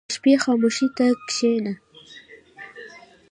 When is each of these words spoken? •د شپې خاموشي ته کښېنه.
•د 0.07 0.11
شپې 0.15 0.33
خاموشي 0.43 0.87
ته 0.97 1.05
کښېنه. 1.27 1.73